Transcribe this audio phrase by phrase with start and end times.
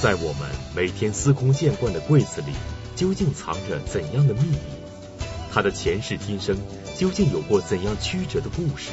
[0.00, 2.52] 在我们每天司空见惯的柜子里，
[2.94, 4.58] 究竟藏着怎样的秘密？
[5.52, 6.56] 它的前世今生
[6.96, 8.92] 究竟有过怎样曲折的故事？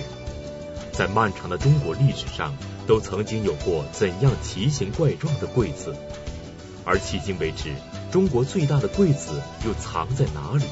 [0.92, 2.56] 在漫长的中国历史上，
[2.88, 5.96] 都曾经有过怎样奇形怪状的柜子？
[6.84, 7.70] 而迄今为止，
[8.12, 10.66] 中国最大的柜子又藏在哪里？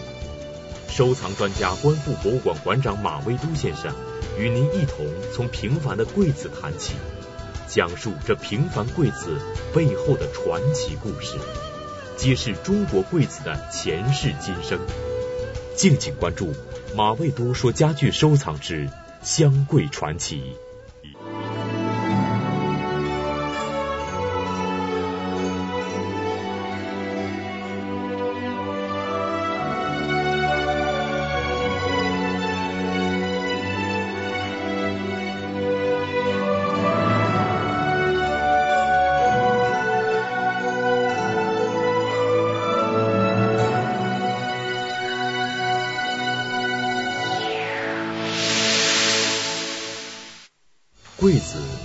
[0.89, 3.93] 收藏专家、观复博物馆馆长马未都先生
[4.39, 6.93] 与您一同从平凡的柜子谈起，
[7.73, 9.35] 讲述这平凡贵子
[9.73, 11.39] 背后的传奇故事，
[12.15, 14.79] 揭示中国贵子的前世今生。
[15.75, 16.53] 敬请关注
[16.95, 18.91] 马未都说家具收藏之
[19.23, 20.55] 香桂传奇。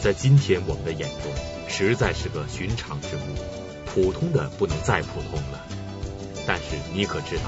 [0.00, 1.32] 在今天我们的眼中
[1.68, 3.20] 实在是个寻常之物，
[3.86, 5.64] 普通的不能再普通了。
[6.46, 7.44] 但是你可知道，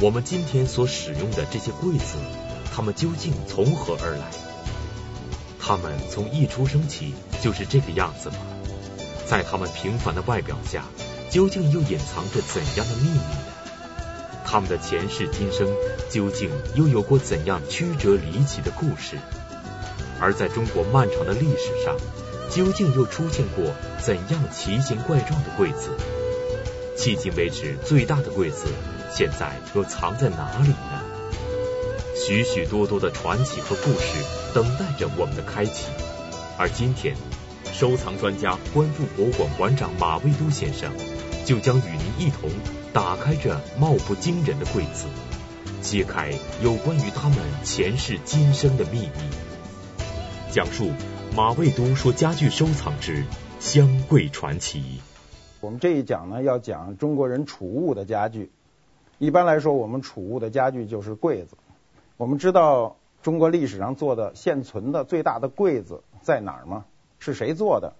[0.00, 2.16] 我们今天所使用的这些柜子，
[2.74, 4.30] 它们究竟从何而来？
[5.58, 8.36] 它们从一出生起就是这个样子吗？
[9.26, 10.84] 在它们平凡的外表下，
[11.30, 13.38] 究竟又隐藏着怎样的秘密呢？
[14.44, 15.66] 它们的前世今生
[16.10, 19.18] 究竟又有过怎样曲折离奇的故事？
[20.24, 21.94] 而在中国漫长的历史上，
[22.50, 25.90] 究竟又出现过怎样奇形怪状的柜子？
[26.96, 28.68] 迄今为止最大的柜子，
[29.14, 31.02] 现在又藏在哪里呢？
[32.16, 35.88] 许许多多的传奇和故事等待着我们的开启。
[36.56, 37.14] 而今天，
[37.70, 40.90] 收藏专家、观复博物馆馆长马未都先生，
[41.44, 42.48] 就将与您一同
[42.94, 45.04] 打开这貌不惊人的柜子，
[45.82, 49.43] 揭开有关于他们前世今生的秘密。
[50.54, 50.88] 讲述
[51.34, 53.24] 马未都说家具收藏之
[53.58, 55.00] 箱柜传奇。
[55.60, 58.52] 我们这一讲呢，要讲中国人储物的家具。
[59.18, 61.56] 一般来说，我们储物的家具就是柜子。
[62.16, 66.84] 我们知道中国历史上做的现存的最大的柜子在哪儿吗？
[67.18, 67.94] 是谁做的？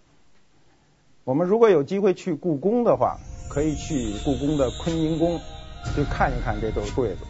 [1.24, 3.18] 我们如果有机会去故宫的话，
[3.50, 5.40] 可以去故宫的坤宁宫
[5.92, 7.24] 去看一看这对柜子。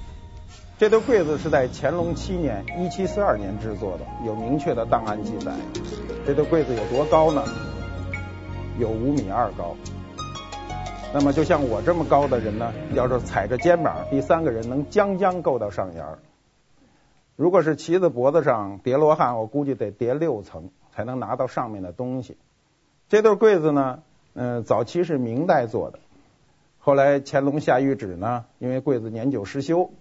[0.76, 5.52] 这对柜子是在乾隆七年（一七四二年）制作的，有明确的档案记载。
[6.26, 7.44] 这对柜子有多高呢？
[8.76, 9.76] 有五米二高。
[11.12, 16.04] 那么，就像我这么高的人呢，要是踩着肩膀，第三个人能将将够到上沿。
[17.36, 22.36] 如果是骑在脖子上叠罗汉，我估计得叠六层才能拿到上面的东西。
[23.08, 24.02] 这对柜子呢，
[24.34, 26.00] 嗯、早期是明代做的，
[26.80, 29.92] 后来乾隆下谕旨呢，因为柜子年久失修。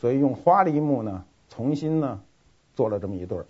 [0.00, 2.20] 所以用花梨木呢，重新呢
[2.74, 3.46] 做了这么一对儿。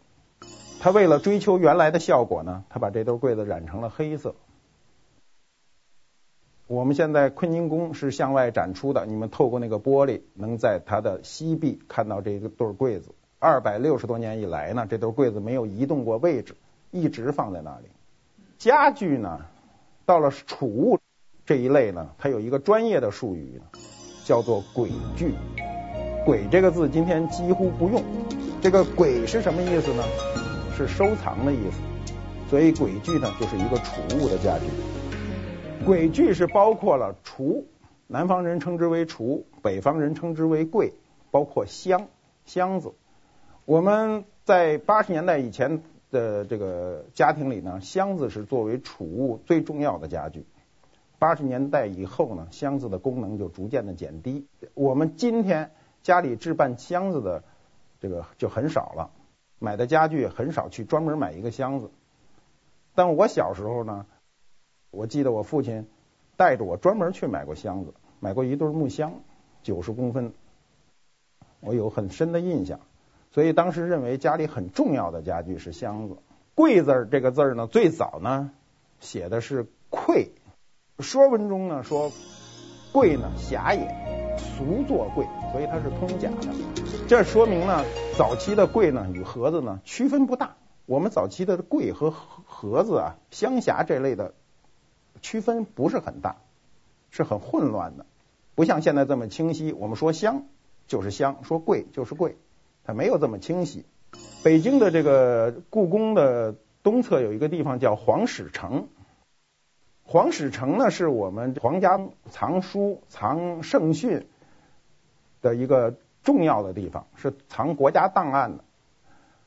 [0.80, 4.34] 他为了追求原来的效果呢，他把这对柜子染成了黑色。
[6.66, 13.12] 我们现在坤宁宫是向外展出的，你们透过那个玻璃，能在它的西壁看到这个对柜子。
[13.38, 16.54] 二百六十多年以来呢，这对柜子没有移动过位置，
[16.90, 17.86] 一直放在那里。
[18.58, 19.46] 家具呢，
[20.06, 20.98] 到了储物
[21.44, 23.60] 这一类呢，它有一个专业的术语，
[24.24, 25.34] 叫做柜具。
[26.24, 28.02] 鬼这个字今天几乎不用，
[28.60, 30.04] 这个鬼是什么意思呢？
[30.76, 31.80] 是收藏的意思。
[32.48, 34.66] 所以柜具呢，就是一个储物的家具。
[35.84, 37.64] 柜具是包括了橱，
[38.06, 40.92] 南方人称之为橱，北方人称之为柜，
[41.30, 42.08] 包括箱
[42.44, 42.92] 箱子。
[43.64, 50.44] 我们在八十年代以前的这个家庭里呢，箱子是作为储物最重要的家具。
[51.18, 54.46] 八十年代以后呢，箱子的功能就逐渐的减低。
[54.74, 55.70] 我们今天。
[56.02, 57.44] 家里置办箱子的
[58.00, 59.10] 这个就很少了，
[59.58, 61.90] 买的家具很少去专门买一个箱子。
[62.94, 64.06] 但我小时候呢，
[64.90, 65.88] 我记得我父亲
[66.36, 69.20] 带着我专门去买过箱子，买过一对木箱，
[69.62, 70.32] 九十公分，
[71.60, 72.80] 我有很深的印象。
[73.32, 76.16] 所以当时认为家里很重要的家具是箱子。
[76.54, 78.50] 柜字这个字呢，最早呢
[78.98, 80.30] 写的是匮，
[80.98, 82.10] 说文中呢说
[82.92, 84.19] 贵呢狭也。
[84.38, 86.48] 俗作柜，所以它是通假的。
[87.08, 87.84] 这说明呢，
[88.16, 90.56] 早期的柜呢与盒子呢区分不大。
[90.86, 94.34] 我们早期的柜和盒子啊、香匣这类的
[95.22, 96.36] 区分不是很大，
[97.10, 98.06] 是很混乱的，
[98.54, 99.72] 不像现在这么清晰。
[99.72, 100.44] 我们说香
[100.88, 102.36] 就是香，说贵就是贵，
[102.84, 103.84] 它没有这么清晰。
[104.42, 108.88] 北京的这个故宫的东侧有一个地方叫皇室城，
[110.12, 112.00] 黄史城呢，是我们皇家
[112.32, 114.26] 藏书、藏圣训
[115.40, 118.64] 的一个重要的地方，是藏国家档案的。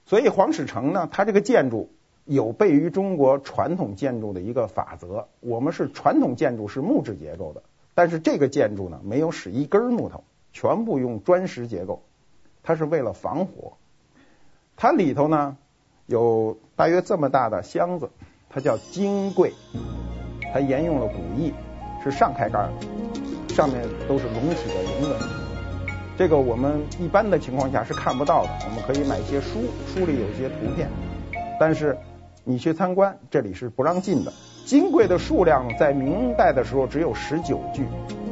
[0.06, 1.90] 所以黄史城呢，它这个建筑
[2.24, 5.28] 有悖于中国传统建筑的一个法则。
[5.42, 7.62] 我们是传统建筑是木质结构的，
[7.94, 10.24] 但是这个建筑呢，没有使一根木头，
[10.54, 12.04] 全部用砖石结构，
[12.64, 13.74] 它是为了防火。
[14.78, 15.58] 它里头呢，
[16.06, 18.10] 有大约这么大的箱子，
[18.50, 19.52] 它叫金柜。
[20.54, 21.52] 它沿用了古意，
[22.04, 22.70] 是上开盖，
[23.50, 25.20] 上面都是隆起的龙纹。
[26.16, 30.88] 这个我们一般的情况下是看不到的，我们可以买一些书，书里有一些图片，
[31.60, 31.98] 但是
[32.44, 34.32] 你去参观，这里是不让进的。
[34.66, 37.88] 金柜的数量在明代的时候只有十九具，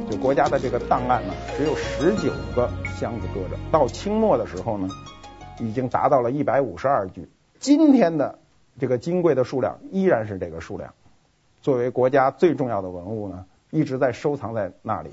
[0.08, 2.70] 就国家的这个档案呢，只有十九个
[3.00, 3.60] 箱子搁着。
[3.72, 4.88] 到清末的时候呢，
[5.58, 7.28] 已经达到了一百五十二具。
[7.58, 8.38] 今天的
[8.78, 10.94] 这个金柜的数量依然是这个数量。
[11.62, 15.10] 作为国家最重要的文物呢，一直在收藏在那里。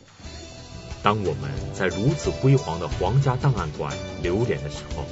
[1.04, 3.94] 当我们在如此辉煌的皇家档案馆
[4.24, 5.04] 流连的时候，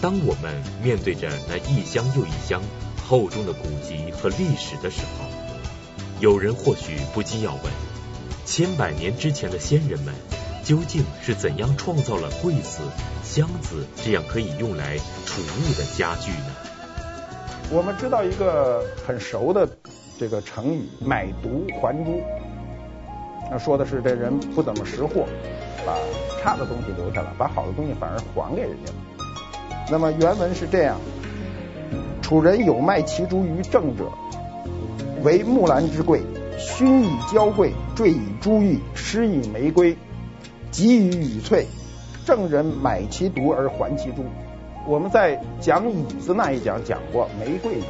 [0.00, 2.62] 当我们面对着那一箱又一箱
[3.06, 5.28] 厚重的古籍和历史的时候，
[6.20, 7.62] 有人或许不禁要问：
[8.46, 10.14] 千百年之前的先人们
[10.64, 12.80] 究竟是怎样创造了柜子、
[13.22, 16.54] 箱子这样可以用来储物的家具呢？
[17.70, 19.68] 我们知道一个很熟的。
[20.18, 22.20] 这个成语“买椟还珠”，
[23.50, 25.26] 那说的是这人不怎么识货，
[25.84, 25.94] 把
[26.42, 28.98] 差的东西留下了，把好的东西反而还给人家了。
[29.90, 30.98] 那么原文是这样：
[32.22, 34.10] 楚人有卖其珠于郑者，
[35.22, 36.22] 为木兰之贵，
[36.58, 39.96] 熏以焦桂，缀以珠玉，施以玫瑰，
[40.72, 41.66] 给予羽翠。
[42.24, 44.24] 郑人买其櫝而还其珠。
[44.88, 47.80] 我们在讲椅子那一讲讲过玫瑰。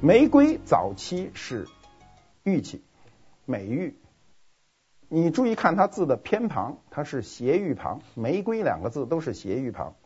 [0.00, 1.66] 玫瑰早期是
[2.44, 2.82] 玉器，
[3.44, 3.96] 美玉。
[5.08, 8.00] 你注意看它字的偏旁，它是斜玉旁。
[8.14, 9.96] 玫瑰两个字都是斜玉旁。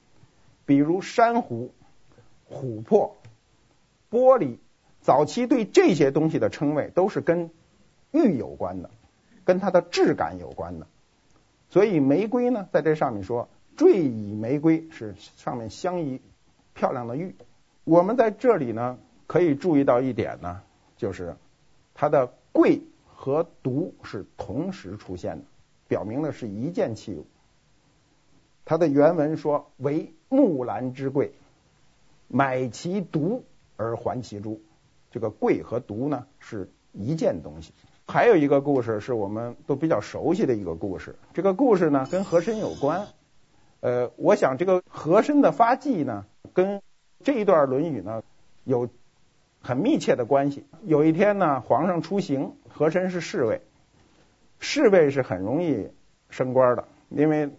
[0.64, 1.74] 比如珊瑚、
[2.50, 3.18] 琥珀、
[4.10, 4.56] 玻璃，
[5.02, 7.50] 早期对这些东西的称谓都是跟
[8.12, 8.88] 玉有关的，
[9.44, 10.86] 跟它的质感有关的。
[11.68, 16.22] 所以玫瑰呢，在这上面说缀以玫瑰，是上面镶一
[16.72, 17.34] 漂亮的玉。
[17.84, 18.98] 我们在这里呢。
[19.32, 20.60] 可以注意到一点呢，
[20.98, 21.34] 就是
[21.94, 25.44] 它的贵和毒是同时出现的，
[25.88, 27.26] 表明的是一件器物。
[28.66, 31.32] 它的原文说为木兰之贵，
[32.28, 33.42] 买其毒
[33.78, 34.60] 而还其珠。
[35.10, 37.72] 这个贵和毒呢是一件东西。
[38.06, 43.06] 还有一个故事是我们都比较熟悉的一个故事，这个故事呢跟和珅有关。
[43.80, 46.82] 呃，我想这个和珅的发迹呢，跟
[47.24, 48.22] 这一段《论语》呢
[48.64, 48.90] 有。
[49.62, 50.66] 很密切的关系。
[50.82, 53.60] 有一天呢，皇上出行，和珅是侍卫，
[54.58, 55.88] 侍卫是很容易
[56.30, 57.50] 升官的，因为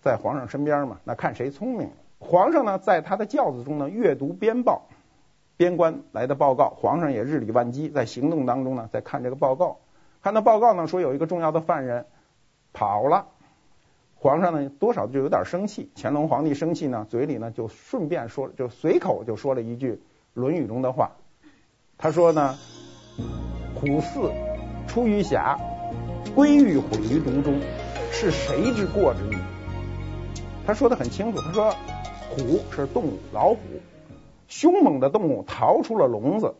[0.00, 1.90] 在皇上身边嘛，那看谁聪明。
[2.18, 4.88] 皇上呢，在他的轿子中呢，阅读边报，
[5.56, 9.78] 边关来的报告，皇上也日理万机，在行动当中呢，在看这个报告。
[10.22, 12.06] 看到报告呢，说有一个重要的犯人
[12.72, 13.26] 跑了，
[14.14, 15.90] 皇上呢，多少就有点生气。
[15.96, 19.92] 乾隆皇帝生气呢，嘴里呢就顺便说，就随口就说了一句
[20.32, 21.12] 《论语》中的话。
[22.02, 22.58] 他说呢，
[23.76, 24.32] 虎兕
[24.88, 25.56] 出于匣，
[26.34, 27.60] 龟玉毁于櫝中，
[28.10, 29.38] 是谁之过之矣？
[30.66, 31.70] 他说的很清楚，他说
[32.28, 33.58] 虎是动物，老虎，
[34.48, 36.56] 凶猛的动物逃出了笼子，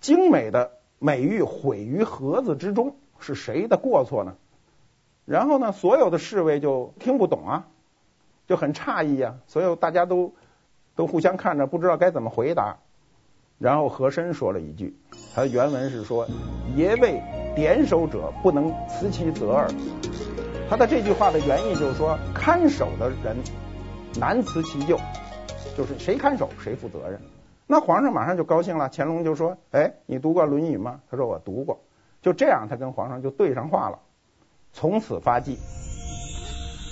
[0.00, 4.36] 精美的美玉毁于盒子之中，是谁的过错呢？
[5.26, 7.66] 然后呢，所有的侍卫就听不懂啊，
[8.46, 10.32] 就很诧异啊，所有大家都
[10.96, 12.78] 都互相看着，不知道该怎么回答。
[13.58, 14.96] 然后和珅说了一句，
[15.34, 16.26] 他原文是说
[16.76, 17.20] ：“爷为
[17.56, 19.68] 典守者，不能辞其责耳。”
[20.70, 23.36] 他的这句话的原意就是说，看守的人
[24.18, 25.00] 难辞其咎，
[25.76, 27.20] 就是谁看守谁负责任。
[27.66, 31.80] 那皇上马上就高兴了，乾隆就说：“哎，你读过《论语》吗？”他说：“我读过。”
[32.22, 33.98] 就这样，他跟皇上就对上话了，
[34.72, 35.58] 从此发迹。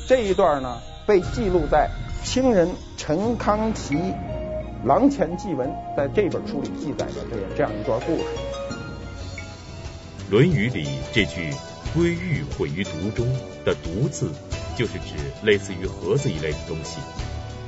[0.08, 1.90] 这一段呢，被记录在
[2.24, 3.96] 清人陈康祺。
[4.86, 8.24] 《郎前记文》在这本书里记载的这样这样一段故事，
[10.30, 11.50] 《论语》里这句
[11.92, 13.26] “归玉毁于櫝中”
[13.66, 14.30] 的“櫝”字，
[14.76, 16.98] 就是指类似于盒子一类的东西。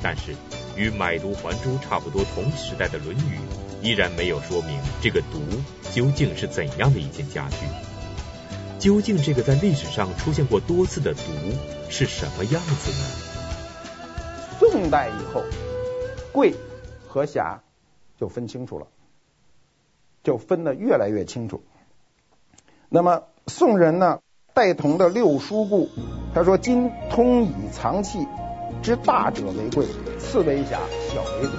[0.01, 0.33] 但是，
[0.77, 3.37] 与“买椟还珠”差不多同时代的《论语》，
[3.85, 5.41] 依然没有说明这个“櫝”
[5.93, 7.67] 究竟是怎样的一件家具。
[8.79, 11.19] 究竟这个在历史上出现过多次的“櫝”
[11.91, 13.05] 是什么样子呢？
[14.57, 15.43] 宋代以后，
[16.31, 16.53] 贵。
[17.09, 17.59] 和匣
[18.17, 18.87] 就分清楚了。
[20.21, 21.63] 就分得越来越清楚。
[22.89, 24.19] 那么宋人呢，
[24.53, 25.87] 戴同的六书故，
[26.35, 28.27] 他说：“今通以藏器
[28.83, 29.87] 之大者为贵，
[30.19, 30.71] 次为匣，
[31.13, 31.55] 小为毒。”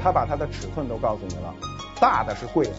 [0.00, 1.52] 他把它的尺寸都告诉你了，
[2.00, 2.74] 大的是贵的，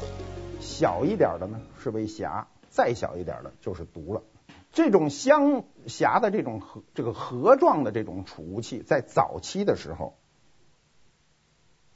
[0.62, 4.24] 小一点的呢是为匣，再小一点的就是毒了。
[4.72, 10.16] 这种箱匣的这种盒这个盒状的这种储物器，在早期的时候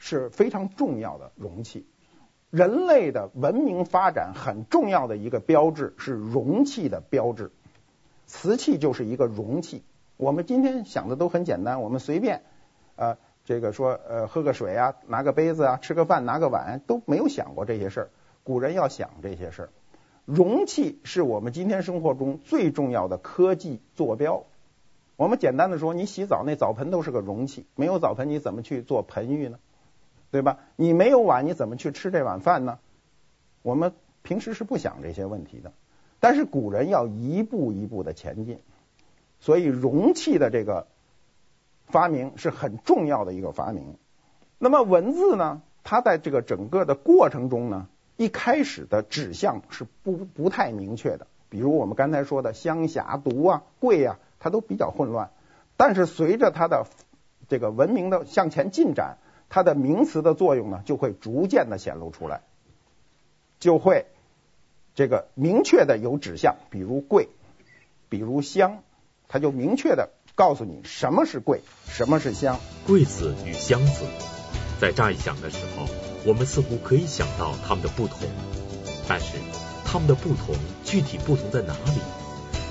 [0.03, 1.85] 是非常重要的容器。
[2.49, 7.51] 人类的文明发展很重要的一个标志是容器的标志，
[8.25, 9.83] 瓷器就是一个容器。
[10.17, 12.41] 我们今天想的都很简单，我们随便
[12.95, 18.09] 呃这个说呃喝个水啊，拿个杯子啊，吃个饭拿个碗都没有想过这些事儿。
[18.43, 19.69] 古人要想这些事儿，
[20.25, 24.45] 容器是我们今天生活中最重要的科技坐标。
[25.15, 29.59] 我们简单的说，你洗澡那澡盆都是个容器，没有澡盆你怎么去做盆浴呢？
[30.31, 30.59] 对吧？
[30.77, 32.79] 你没有碗，你怎么去吃这碗饭呢？
[33.63, 35.73] 我们平时是不想这些问题的，
[36.21, 38.59] 但是古人要一步一步的前进，
[39.41, 40.87] 所以容器的这个
[41.87, 43.97] 发明是很重要的一个发明。
[44.57, 55.29] 那么文字呢，它在这个整个的过程中呢，一开始的指向是不不太明确的，比如我们刚才说的箱、匣、毒啊、贵啊，它都比较混乱。
[55.75, 56.85] 但是随着它的
[57.49, 59.17] 这个文明的向前进展。
[59.53, 62.39] 它的名词的作用呢，就会逐渐的显露出来，
[63.59, 64.05] 就会
[64.95, 67.27] 这个明确的有指向，比如柜，
[68.07, 68.81] 比如箱，
[69.27, 72.61] 它就明确的告诉你什么是柜，什么是箱。
[72.87, 74.05] 柜子与箱子，
[74.79, 75.85] 在乍一想的时候，
[76.25, 78.29] 我们似乎可以想到它们的不同，
[79.05, 79.37] 但是
[79.83, 80.55] 它们的不同
[80.85, 81.99] 具体不同在哪里？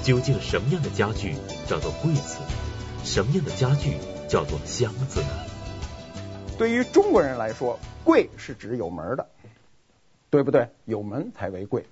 [0.02, 1.34] 究竟什么样的家具
[1.66, 2.38] 叫做柜子？
[3.04, 3.98] 什么样的家具
[4.30, 5.49] 叫做箱子呢？
[6.60, 9.30] 对于中国人来说，柜是指有门的，
[10.28, 10.68] 对不对？
[10.84, 11.86] 有门才为柜。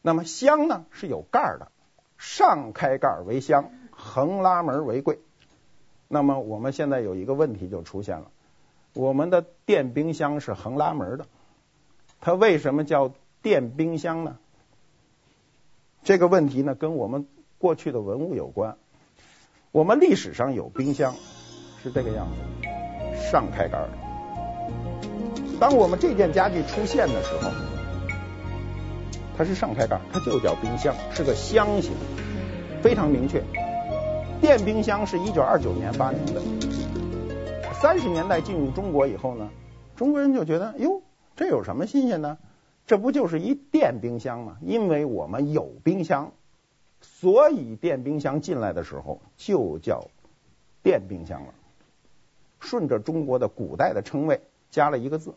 [0.00, 1.72] 那么箱呢，是有盖的，
[2.16, 5.18] 上开盖为箱，横拉门为柜。
[6.06, 8.30] 那么我们现在有一个问题就出现了，
[8.92, 11.26] 我们的电冰箱是横拉门的，
[12.20, 13.12] 它为什么叫
[13.42, 14.38] 电冰箱呢？
[16.04, 17.26] 这个问题呢，跟我们
[17.58, 18.76] 过去的文物有关。
[19.72, 21.16] 我们历史上有冰箱，
[21.82, 22.73] 是这个样子。
[23.34, 23.88] 上开盖的。
[25.58, 27.50] 当我们这件家具出现的时候，
[29.36, 31.90] 它是上开盖，它就叫冰箱，是个箱型，
[32.80, 33.42] 非常明确。
[34.40, 36.40] 电冰箱是一九二九年发明的，
[37.72, 39.50] 三十年代进入中国以后呢，
[39.96, 41.02] 中国人就觉得，哟，
[41.34, 42.38] 这有什么新鲜呢？
[42.86, 44.58] 这不就是一电冰箱吗？
[44.60, 46.30] 因为我们有冰箱，
[47.00, 50.06] 所以电冰箱进来的时候就叫
[50.84, 51.54] 电冰箱了。
[52.64, 54.40] 顺着中国的古代的称谓
[54.70, 55.34] 加了一个字，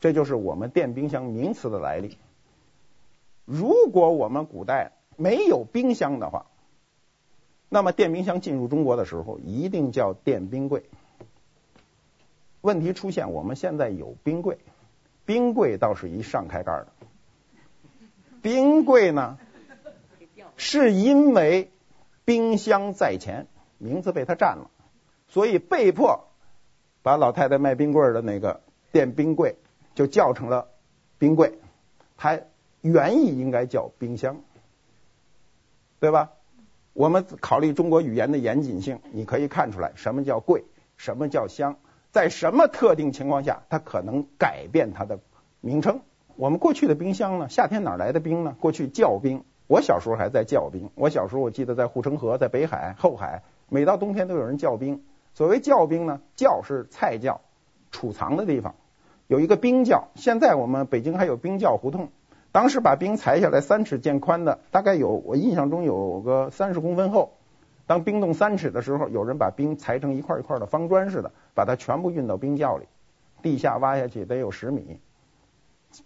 [0.00, 2.18] 这就是我们电冰箱名词的来历。
[3.44, 6.46] 如果我们古代没有冰箱的话，
[7.68, 10.82] 那么电冰箱进入中国的时候一定叫电冰柜。
[12.60, 14.58] 问题出现，我们现在有冰柜，
[15.24, 16.88] 冰柜倒是一上开盖的。
[18.42, 19.38] 冰柜呢，
[20.56, 21.70] 是因为
[22.24, 23.46] 冰箱在前，
[23.78, 24.70] 名字被它占了。
[25.28, 26.28] 所以被迫
[27.02, 28.60] 把老太太卖冰棍儿的那个
[28.92, 29.56] 电冰柜
[29.94, 30.68] 就叫成了
[31.18, 31.58] 冰柜，
[32.16, 32.40] 它
[32.80, 34.36] 原意应该叫冰箱，
[36.00, 36.32] 对吧？
[36.92, 40.64] 我们考虑中国语言的严谨性，你可以看出来什么叫柜，
[40.96, 41.76] 什么叫箱，
[42.10, 45.18] 在什么特定情况下它可能改变它的
[45.60, 46.00] 名称。
[46.36, 48.56] 我们过去的冰箱呢，夏天哪来的冰呢？
[48.60, 50.90] 过去窖冰，我小时候还在窖冰。
[50.94, 55.04] 我小时候我记得在护城河，在北海、后海，每到冬天都有人窖冰。
[55.36, 57.42] 所谓窖冰呢，窖是菜窖
[57.90, 58.74] 储藏的地方，
[59.26, 60.08] 有一个冰窖。
[60.14, 62.08] 现在我们北京还有冰窖胡同。
[62.52, 67.34] 当时把冰裁下来三尺见宽的，大概有我印象中有个三十公分厚。
[67.86, 72.86] 当冰冻三尺的时候，有人把冰裁成一块一块的方砖似的，把它全部运到冰窖里，
[73.42, 74.98] 地下挖下去得有十米，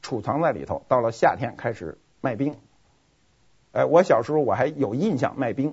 [0.03, 0.83] 储藏在里头。
[0.89, 2.57] 到了夏天开始卖冰。
[3.71, 5.73] 哎，我小时候我还有印象卖冰。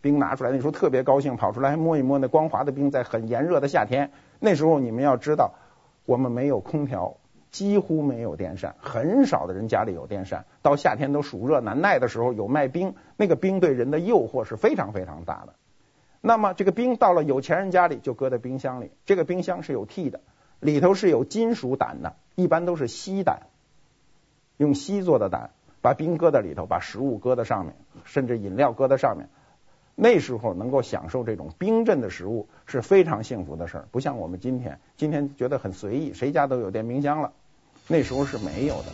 [0.00, 4.10] 冰拿出来，那时候特别高兴，跑出来摸一摸那光滑的冰，在很炎热的夏天。
[4.38, 5.54] 那时候你们要知道，
[6.06, 7.16] 我们没有空调，
[7.50, 10.44] 几乎没有电扇，很少的人家里有电扇。
[10.62, 15.54] 到夏天都暑热难耐的时候，有卖冰，那个冰对人的诱惑是非常非常大的。
[16.20, 18.90] 那么这个冰到了有钱人家里，就搁在冰箱里。
[19.04, 20.20] 这个冰箱是有屉的，
[20.60, 23.42] 里头是有金属胆的，一般都是锡胆，
[24.56, 25.50] 用锡做的胆，
[25.80, 27.74] 把冰搁在里头，把食物搁在上面，
[28.04, 29.28] 甚至饮料搁在上面。
[30.00, 37.32] 那时候能够享受这种冰镇的食物是非常幸福的事儿，不像我们今天，今天觉得很随意，谁家都有电冰箱了。
[37.88, 38.92] 那时候是没有的。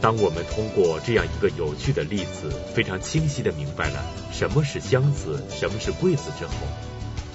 [0.00, 4.00] 当我们通过这样一个有趣的例子，非常清晰地明白了
[4.30, 6.52] 什么是箱子，什么是柜子之后，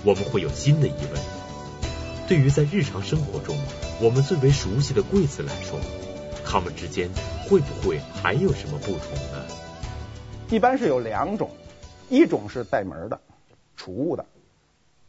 [0.05, 1.21] 我们会有新的疑问：
[2.29, 3.57] 对于在日常生活中
[3.99, 5.77] 我们最为熟悉的柜子来说，
[6.45, 7.09] 它们之间
[7.49, 9.45] 会不会还有什么不同呢？
[10.49, 11.49] 一般是有两种，
[12.11, 13.21] 一种是带门的
[13.77, 14.25] 储物的，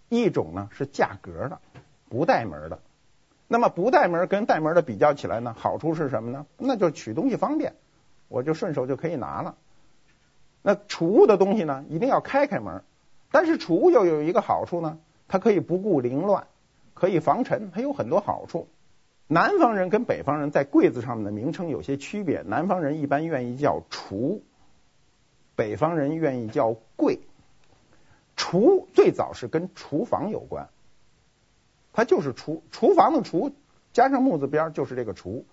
[0.08, 1.58] 一种呢是架格的
[2.08, 2.78] 不带门的。
[3.48, 6.46] 那么不带门跟带门的比较起来呢，好处是什么呢？
[6.58, 7.74] 那就取东西方便，
[8.28, 9.56] 我就顺手就可以拿了。
[10.62, 12.84] 那储物的东西呢，一定要开开门。
[13.32, 16.46] 但是储物又有一个好处呢，它可以不顾凌乱，
[16.94, 18.68] 可以防尘，它有很多好处。
[19.26, 24.40] 南方人跟北方人在柜子上面的名称有些区别，南方人一般愿意叫橱，
[25.56, 26.76] 北方人愿意叫
[28.52, 28.86] 厨。
[28.92, 30.68] 最早是跟厨房有关。
[31.94, 33.50] 它就是厨厨房的厨，
[33.94, 35.46] 加上木字边就是这个厨。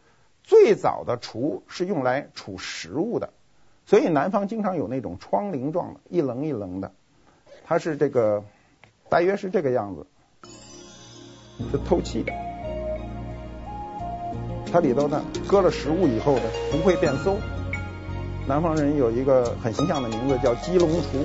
[0.44, 3.32] 最早的厨是用来储食物的，
[3.86, 6.92] 所以南方经常有那种窗棂状的，一棱一棱的。
[7.64, 8.44] 它是这个，
[9.08, 10.06] 大约是这个样子，
[11.72, 12.34] 是透气的。
[14.72, 17.38] 它里头呢，搁了食物以后呢，不会变馊。
[18.46, 21.24] 南方人有一个很形象的名字叫鸡笼厨。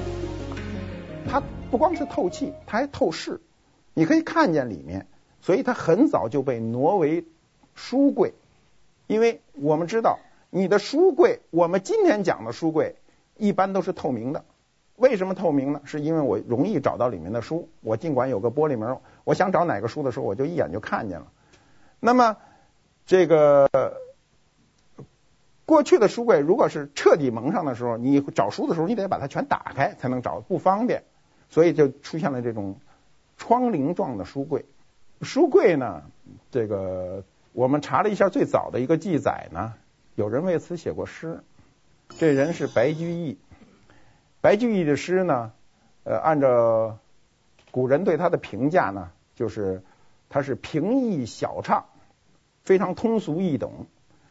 [1.27, 1.43] 它
[1.75, 3.41] 不光是透气，它还透视。
[3.95, 5.09] 你可以看见里面，
[5.41, 7.25] 所以它很早就被挪为
[7.75, 8.33] 书柜，
[9.09, 12.95] 因为我们知道你的书柜，我们今天讲的书柜
[13.37, 14.45] 一般都是透明的。
[14.95, 15.81] 为什么透明呢？
[15.83, 17.69] 是因为我容易找到里面的书。
[17.81, 21.27] 我尽管有个玻璃门，我想找哪个书的时候，我就一眼就看见了。
[21.99, 22.37] 那么
[23.05, 23.69] 这个
[25.67, 31.03] 过去的书柜，如果是彻底蒙上的时候，你找书的时候，你得把它全打开才能找，不方便，
[31.55, 32.75] 所以就出现了这种。
[33.37, 34.65] 窗棂状的书柜，
[35.21, 36.05] 书柜呢，
[36.53, 39.75] 这个我们查了一下最早的一个记载呢，
[40.15, 41.43] 有人为此写过诗，
[42.17, 43.37] 这人是白居易。
[44.41, 45.51] 白居易的诗呢，
[46.05, 46.99] 呃，按照
[47.73, 49.83] 古人对他的评价呢，就是
[50.29, 51.87] 他是平易小畅，
[52.63, 53.87] 非常通俗易懂，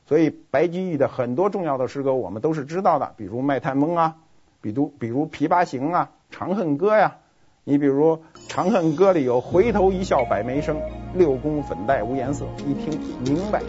[0.07, 4.15] 所以白居易的很多重要的诗歌我们都是知道的，比如《卖炭翁》啊，
[4.62, 7.17] 比如比如《琵琶行》啊，《长恨歌》呀。
[7.63, 8.17] 你比如
[8.49, 10.81] 《长恨歌》里有“回头一笑百媚生，
[11.13, 13.61] 六宫粉黛无颜色”，一听明白；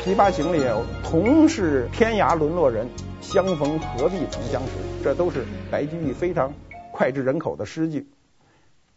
[0.02, 2.88] 《琵琶行》里有“同是天涯沦落人，
[3.22, 6.52] 相逢何必曾相识”，这都是白居易非常
[6.92, 8.08] 脍炙人口的诗句。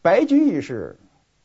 [0.01, 0.97] 白居易是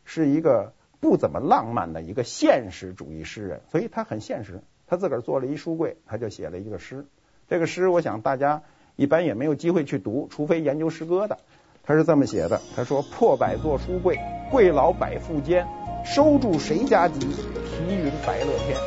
[0.05, 4.63] 是一个不怎么浪漫的一个现实主义诗人，所以他很现实。
[4.89, 7.07] 他自个儿做了一书柜，他就写了一个诗。
[7.49, 8.63] 这个诗，我想大家
[8.97, 11.39] 一般也没有机会去读，除非研究诗歌的。
[11.85, 14.19] 他是这么写的，他说：“破百座书柜，
[14.51, 15.67] 柜老百富坚，
[16.05, 17.19] 收住谁家急？
[17.21, 18.79] 题云白乐天。”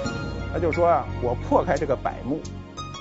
[0.54, 2.40] 他就说啊，我破开这个百目，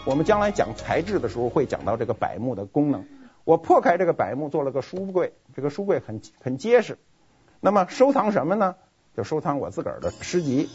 [0.04, 3.04] 我们将来讲材质的时候会讲到这个百目的功能。
[3.44, 6.98] 我破开这个百目，做了个书柜，这个书柜很很结实。
[7.60, 8.74] 那么收藏什么呢？
[9.16, 10.68] 就收藏我自个儿的诗集。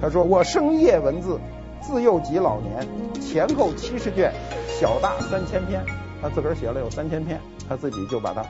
[0.00, 1.38] 他说：“我生夜文字，
[1.82, 2.86] 自幼及老年，
[3.20, 4.32] 前后七十卷，
[4.68, 5.84] 小大三千篇。”
[6.22, 7.40] 他自个儿写了有三千篇。
[7.68, 8.44] 他自己就把它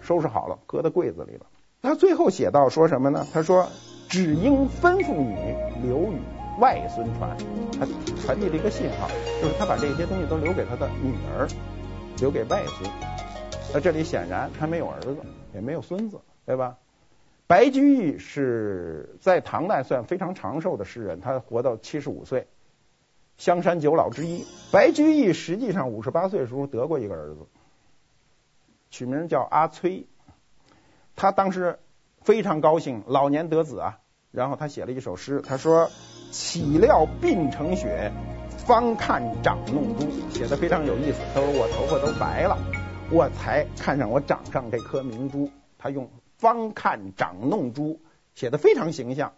[0.00, 1.46] 收拾好了，搁在柜子里了。
[1.82, 3.26] 他最后写到说什么呢？
[3.32, 3.68] 他说
[4.08, 6.16] ：“只应吩咐女，留与
[6.58, 7.36] 外孙传。”
[7.78, 7.86] 他
[8.24, 9.08] 传递了一个信号，
[9.42, 11.46] 就是他把这些东西都留给他的女儿，
[12.20, 12.90] 留给外孙。
[13.74, 15.16] 那这里显然他没有儿子，
[15.54, 16.76] 也没有孙子，对吧？
[17.52, 22.46] 白居易是在唐代算非常长寿的诗人，他活到七十五岁，
[23.36, 24.46] 香山九老之一。
[24.72, 27.46] 白居易实际上五十八岁的时候得过一个儿子。
[28.88, 30.06] 取名叫阿崔，
[31.14, 31.78] 他当时
[32.22, 33.98] 非常高兴，老年得子啊。
[34.30, 35.90] 然后他写了一首诗，他说
[36.32, 38.10] ：“岂料鬓成雪，
[38.64, 41.18] 方看掌弄珠。”写的非常有意思。
[41.34, 42.56] 他说：“我头发都白了，
[43.10, 46.08] 我才看上我掌上这颗明珠。”他用
[46.42, 48.00] “方看掌弄珠”
[48.34, 49.32] 写的非常形象。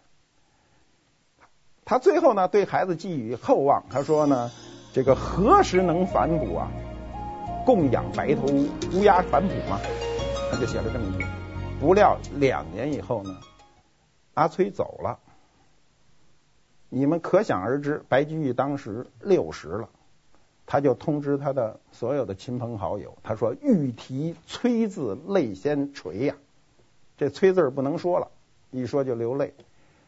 [1.85, 4.51] 他最后呢，对孩子寄予厚望，他说呢
[4.91, 6.71] ：“这个何时能反哺啊？”
[7.63, 8.47] 供养白头
[8.93, 9.79] 乌鸦反哺嘛，
[10.51, 11.25] 他就写了这么一句。
[11.79, 13.37] 不料两年以后呢，
[14.33, 15.19] 阿崔走了。
[16.89, 19.89] 你们可想而知，白居易当时六十了，
[20.65, 26.35] 他就通知他的所有的亲朋好友，他说：“欲提崔字，泪先垂呀。”
[27.17, 28.27] 这崔字不能说了，
[28.71, 29.53] 一说就流泪。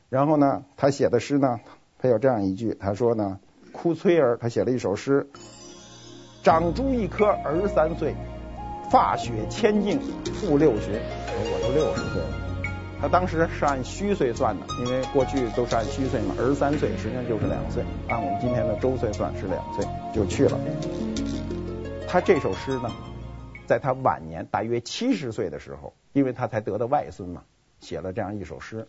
[0.09, 1.61] 然后呢，他写的诗呢，
[1.99, 3.39] 他有这样一句，他说呢
[3.71, 5.27] ：“哭崔儿。”他写了一首诗。
[6.43, 8.15] 长珠一颗儿三岁，
[8.91, 9.99] 发雪千径
[10.33, 10.93] 复六旬。
[10.93, 20.57] 我都六十岁了，他当时是按虚岁算的，因为过去都是按虚岁嘛，儿三岁实际上就是两岁，按我们今天的周岁算是两岁就去了。
[22.07, 22.91] 他这首诗呢，
[23.65, 27.43] 在他晚年大约七十岁的时候，因为他才得的外孙嘛，
[27.79, 28.87] 写了这样一首诗，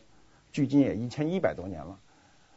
[0.51, 1.99] 距今也一千一百多年了。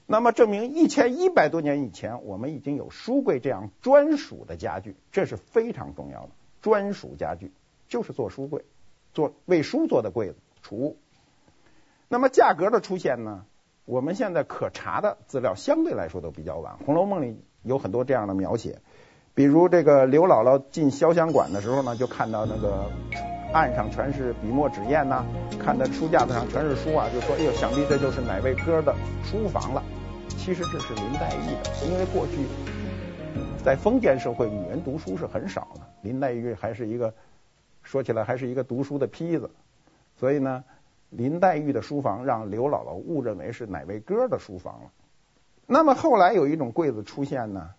[0.05, 6.29] 那么证明一千一百多年以前，我们已经有书柜这样专属的家具，这是非常重要的。
[6.61, 7.51] 专属家具
[7.89, 8.63] 就是做书柜，
[9.11, 10.97] 做为书做的柜子储物。
[12.07, 13.43] 那么价格的出现呢，
[13.83, 18.79] 我们现在可查的资料相对来说都比较晚，《红楼梦》里有很多这样的描写，
[19.33, 22.89] 比如这个刘姥姥进潇湘馆的时候呢，就看到那个
[23.53, 25.25] 案上全是笔墨纸砚呐，
[25.59, 29.83] 看到书架子上全是书啊，就说哎呦，想必这就是哪位哥的书房了。
[30.29, 32.47] 其实这是林黛玉的，因为过去
[33.63, 35.81] 在封建社会，女人读书是很少的。
[36.01, 37.13] 林黛玉还是一个
[37.83, 39.51] 说起来还是一个读书的坯子，
[40.17, 40.63] 所以呢，
[41.09, 44.91] 林黛玉的书房让刘姥姥误认为是哪位哥的书房了。
[45.67, 47.69] 那么后来有一种柜子出现呢，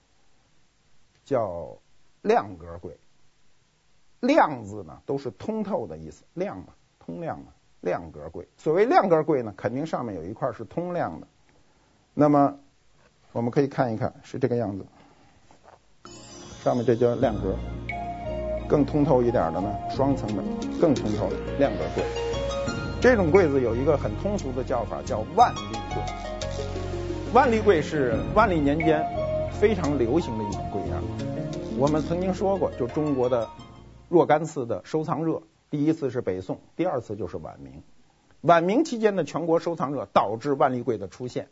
[1.24, 1.78] 叫
[2.20, 2.96] 亮格柜。
[4.22, 6.66] 亮字呢都是通透的意思，亮嘛，
[7.00, 7.46] 通亮嘛，
[7.80, 8.46] 亮格柜。
[8.56, 11.26] 所谓亮格柜呢，肯定上面有一块是通亮的。
[12.14, 12.56] 那么
[13.32, 14.86] 我们可以看一看，是这个样子。
[16.62, 17.56] 上面这叫亮格，
[18.68, 20.42] 更通透一点的呢，双层的，
[20.80, 22.04] 更通透的亮格柜。
[23.00, 26.00] 这种柜子有一个很通俗的叫法，叫万历柜。
[27.34, 29.04] 万历柜是万历年间
[29.50, 31.02] 非常流行的一种柜样。
[31.76, 33.48] 我们曾经说过，就中国的
[34.12, 37.82] 若干次的收藏热，第一次是北宋，第二次就是晚明。
[38.42, 41.48] 晚明期间的全国收藏热导致万历柜的出现。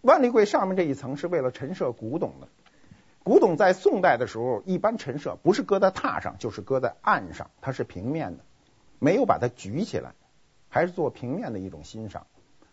[0.00, 2.48] 万历柜上面这一层是为了陈设古董的。
[3.22, 8.44] 古董在宋代的时候，一般陈设不是搁在榻上，就是搁在案上，它是平面的，
[8.98, 10.14] 没有把它举起来，
[10.70, 12.26] 还是做平面的一种欣赏。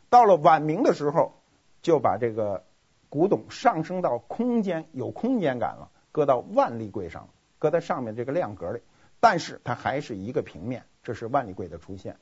[0.09, 1.33] 到了晚明的时候，
[1.81, 2.63] 就把这个
[3.09, 7.27] 古董上升到空间，有空间感了，搁到万历柜上，
[7.57, 8.79] 搁在上面这个亮格里，
[9.19, 12.17] 但是它还是一个平面，这是万历柜的出现，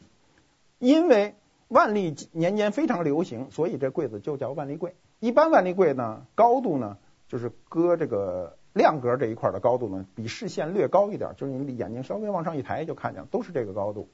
[0.80, 1.36] 因为。
[1.70, 4.96] 万历年间非常流行，所以这柜子就叫万历柜。
[5.20, 14.08] 一般万历柜呢，高度呢，就是搁这个亮格这一块的高度呢，比视线略高一点，就是你眼睛稍微往上一抬就看见，都是这个高度。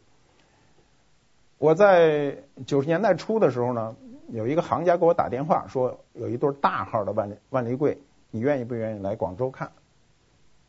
[1.60, 3.96] 我在九十年代初的时候呢，
[4.30, 8.00] 有一个行家给我打电话说，有一对大号的万历万历柜，
[8.32, 9.74] 你愿意不愿意来广州看？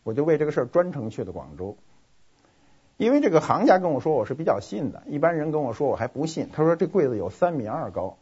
[0.02, 1.78] 我就为这个事儿专程去的广州。
[2.96, 5.02] 因为这个行家跟我说，我是比较信的。
[5.06, 6.48] 一般人跟我说，我还不信。
[6.52, 8.18] 他说这柜子有三米二高。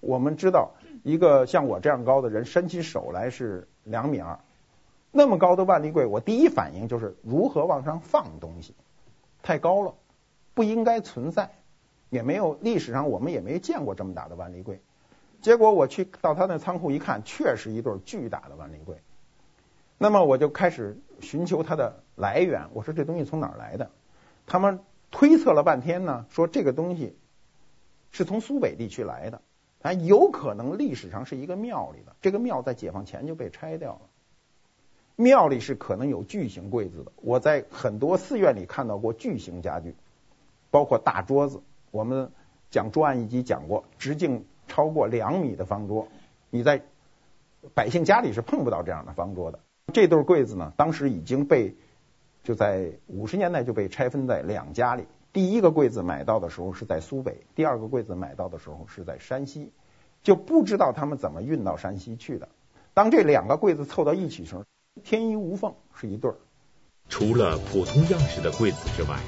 [0.00, 4.38] 我们知道，一个像我这样高的人，伸起手来是两米二。
[5.10, 8.74] 那么高的万历柜，我第一反应就是如何往上放东西？
[9.42, 9.94] 太高了，
[10.54, 11.50] 不应该存在，
[12.10, 14.80] 也没有历史上我们也没见过这么大的万历柜。
[15.40, 18.96] 结果我去到他那仓库一看，确实一对巨大的万历柜。
[19.98, 22.68] 那么我就开始寻求它的来源。
[22.74, 23.90] 我说这东西从哪儿来的？
[24.46, 24.78] 他们
[25.10, 27.16] 推测了半天呢，说这个东西
[28.12, 29.42] 是从苏北地区来的，
[29.82, 34.00] 啊，有可能历史上是一个庙里的，这个庙在解放前就被拆掉了。
[35.16, 39.96] 庙里是可能有巨型柜子的，我在很多寺院里看到过巨型家具，
[40.70, 41.60] 包括大桌子。
[41.90, 42.30] 我们
[42.70, 46.06] 讲桌案一集讲过，直径超过两米的方桌，
[46.50, 46.82] 你在
[47.74, 49.58] 百姓家里是碰不到这样的方桌的。
[49.92, 51.74] 这对柜子呢，当时已经被。
[52.46, 55.02] 就在五十年代就被拆分在两家里。
[55.32, 59.72] 第一个柜子买到的时候是在苏北，第二个柜子买到的时候是在山西，
[60.22, 62.48] 就不知道他们怎么运到山西去的。
[62.94, 64.62] 当这两个柜子凑到一起时候，
[65.02, 66.36] 天衣无缝是一对儿。
[67.08, 69.18] 除了普通样式的柜子之外，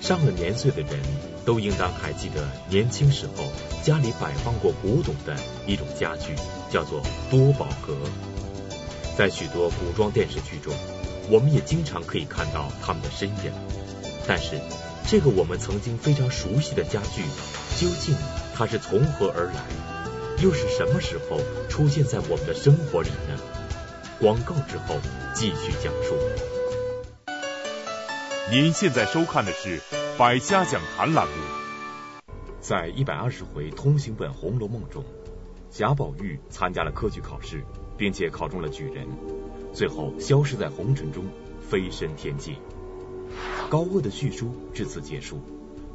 [0.00, 1.02] 上了年岁的人
[1.44, 3.44] 都应当还记得年轻时候
[3.82, 6.34] 家里摆放过古董的一种家具，
[6.70, 7.94] 叫做多宝格。
[9.18, 10.72] 在许多古装电视剧中。
[11.30, 13.52] 我们也经常可以看到他们的身影，
[14.26, 14.60] 但是
[15.06, 17.22] 这个我们曾经非常熟悉的家具，
[17.78, 18.14] 究竟
[18.54, 19.62] 它是从何而来，
[20.42, 23.38] 又是什么时候出现在我们的生活里呢？
[24.20, 24.96] 广告之后
[25.34, 26.14] 继续讲述。
[28.50, 29.78] 您现在收看的是
[30.18, 31.32] 《百家讲坛》栏目。
[32.60, 35.02] 在一百二十回通行本《红楼梦》中，
[35.70, 37.64] 贾宝玉参加了科举考试，
[37.96, 39.06] 并且考中了举人。
[39.74, 41.24] 最后消失在红尘中
[41.60, 42.56] 飞升天际。
[43.68, 45.40] 高鄂的叙述至此结束。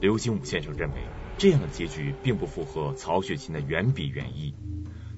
[0.01, 0.95] 刘心武先生认为
[1.37, 4.53] 这样的结局并不符合曹雪芹的原笔原意。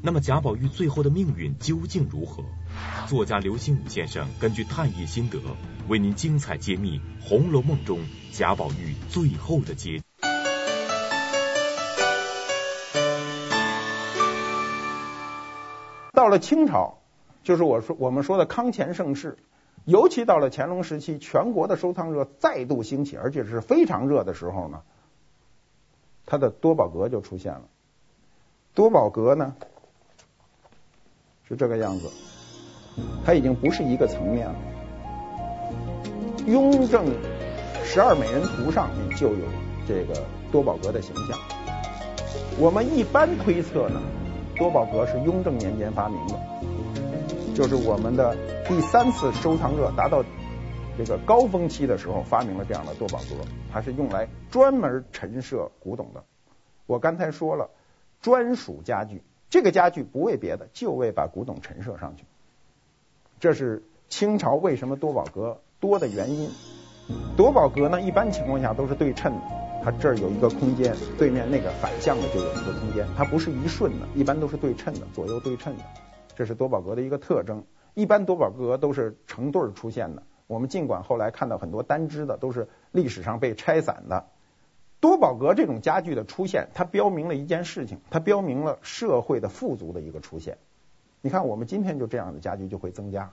[0.02, 2.44] 那么贾宝玉最后的命运究竟如何？
[3.08, 5.40] 作家刘心武先生根据探夜心得
[5.88, 8.00] 为您精彩揭秘红楼梦中
[8.32, 10.02] 贾宝玉最后的结
[16.14, 17.01] 到了清朝
[17.44, 19.38] 就是我说我们说的康乾盛世，
[19.86, 24.82] 尤其到了乾隆时期，全国的收藏热再度兴起，而且是非常热的时候呢，
[26.26, 27.62] 它的多宝格就出现了。
[28.74, 29.56] 多宝格呢
[31.48, 32.10] 是这个样子，
[33.26, 34.56] 它已经不是一个层面了。
[36.46, 37.06] 雍正
[37.84, 39.46] 十二美人图上面就有
[39.88, 41.38] 这个多宝格的形象。
[42.60, 44.02] 我们一般推测呢，
[44.56, 46.40] 多宝格是雍正年间发明的，
[47.56, 48.36] 就是我们的
[48.68, 50.24] 第三次收藏热达到
[50.98, 53.36] 这个高峰期的时候，发明了这样的多宝格，
[53.72, 56.24] 它是用来专门陈设古董的。
[56.86, 57.70] 我刚才说了，
[58.22, 62.24] 专属家具，这个家具不为别的，就为把古董陈设上去。
[63.40, 66.50] 这是清朝为什么多宝格多的原因。
[67.36, 69.42] 多宝格呢，一般情况下都是对称的。
[69.84, 75.84] 它这儿有一个空间，对面那个反向的就有一个空间，它不是一顺的，一般都是对称的，左右对称的，
[76.42, 77.66] 这是多宝格的一个特征。
[77.94, 84.26] 一般多宝格都是成对儿出现的，我们尽管后来看到很多单只的，都是历史上被拆散的。
[85.00, 90.58] 多宝格这种家具的出现，它标明了一件事情，它标明了社会的富足的一个出现。
[91.22, 93.30] 你看，我们今天就这样的家具就会增加。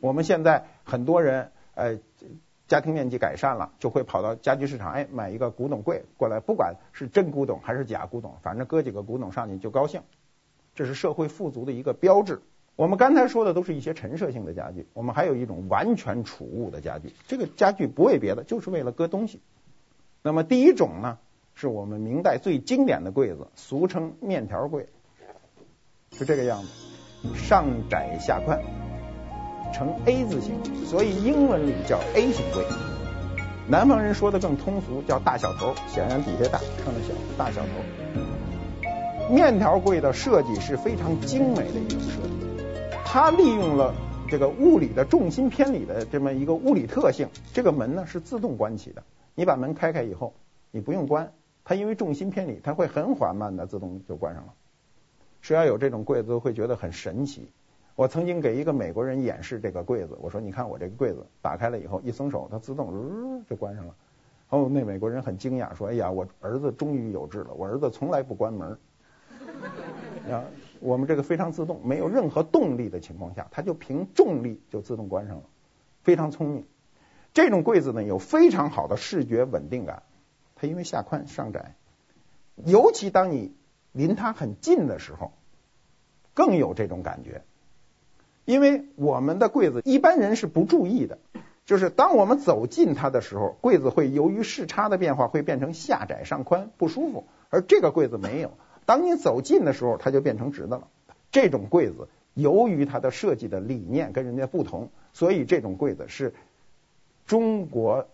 [0.00, 1.98] 我们现在很多人，呃。
[2.68, 10.02] 家庭面积改善了，就会跑到家具市场，哎，买一个古董柜过来，不管是真古董还是假古董，反正搁几个古董上去就高兴。
[10.76, 12.40] 这是社会富足的一个标志。
[12.76, 17.14] 我们刚才说的都是一些陈设性的家具，我们还有一种完全储物的家具。
[17.26, 19.40] 这个家具不为别的，就是为了搁东西。
[20.22, 21.16] 那么第一种呢，
[21.54, 24.86] 是我们明代最经典的柜子，俗称面条柜，
[26.12, 28.60] 是这个样子，上窄下宽。
[29.74, 32.64] 呈 A 字形，所以英文里叫 A 型柜。
[33.68, 37.68] 南方人说的更通俗，叫大小头，显然底下大，上面小，大小头。
[39.28, 43.92] 面条柜的设计是非常精美的一种设计，它利用了
[44.28, 47.28] 这个物理的重心偏离的这么一个物理特性。
[47.52, 49.02] 这个门呢是自动关起的，
[49.34, 50.32] 你把门开开以后，
[50.70, 51.32] 你不用关，
[51.64, 54.52] 它因为重心偏离，它会很缓慢的自动就关上了。
[55.40, 57.48] 谁要有这种柜子，都会觉得很神奇。
[57.96, 63.94] 我曾经给一个美国人演示这个柜子，我说：“你看我这个柜子打开了以后，一松手，它自动就关上了。”
[64.50, 68.78] 哦，那美国人很惊讶，说：“哎呀，我儿子终于有志了，我儿子从来不关门。”
[70.30, 70.44] 啊，
[70.80, 75.42] 我们这个非常自动，没有任何动力的情况下，它就凭重力就自动关上了，
[76.02, 76.66] 非常聪明。
[77.32, 80.02] 这种柜子呢，有非常好的视觉稳定感，
[80.54, 81.74] 它因为下宽上窄，
[82.64, 83.54] 尤其当你
[83.92, 85.32] 离它很近的时候，
[86.34, 87.42] 更有这种感觉。
[88.44, 91.18] 因为我们的柜子一般人是不注意的，
[91.64, 97.26] 就是当我们走近它的时候，柜子会由于视差的变化会变成下窄上宽，不舒服。
[97.50, 98.52] 而这个柜子没有，
[98.86, 100.88] 当你走近的时候，它就变成直的了。
[101.30, 106.32] 这种柜子由于它的设计的理念跟人家不同，所以这种柜子是
[107.26, 108.08] 中国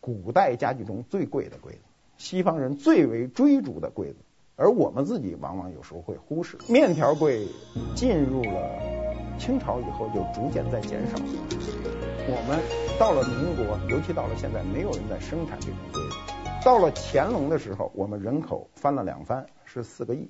[0.00, 1.80] 古代家具中最贵的柜子，
[2.16, 4.16] 西方人最为追逐的柜子，
[4.56, 6.56] 而我们自己往往有时候会忽视。
[6.68, 7.46] 面条柜
[7.94, 8.96] 进入了。
[9.38, 11.18] 清朝以后就逐渐在减少。
[11.18, 12.58] 我们
[12.98, 16.35] 到了民国，尤其到了现在，没有人在生产这种柜子。
[16.66, 20.28] 到了乾隆的时候，我们人口翻了两番，是四个亿。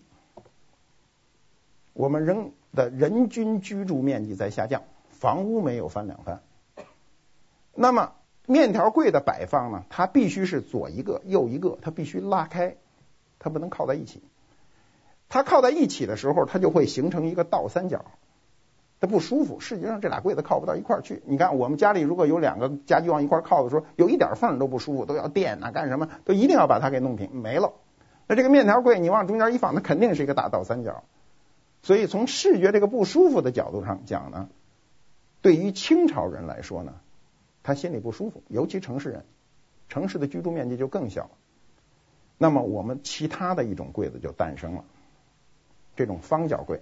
[1.94, 6.42] 我们人的人均居住面积在下降，房屋没有翻两番。
[7.74, 8.12] 那么
[8.44, 9.86] 面条柜的摆放呢？
[9.88, 12.76] 它必须是左一个右一个，它必须拉开，
[13.38, 14.22] 它不能靠在一起。
[15.30, 18.04] 它靠在一起的时候，它就会形成一个倒三角。
[19.06, 21.22] 不舒服，实际上这俩柜子靠不到一块儿去。
[21.26, 27.72] 你看，我们家里如果有两个家具往一块儿靠的时候，有一点缝都不舒服，都要垫啊，干什么都一定要把它给弄平，没了。
[28.26, 31.04] 那这个面条柜你往中间一放，那肯定是一个大倒三角。
[31.82, 34.48] 所以从视觉这个不舒服的角度上讲呢，
[35.42, 36.94] 对于清朝人来说呢，
[37.62, 39.24] 他心里不舒服，尤其城市人，
[39.88, 41.30] 城市的居住面积就更小。
[42.38, 44.84] 那么我们其他的一种柜子就诞生了，
[45.94, 46.80] 这种方角柜。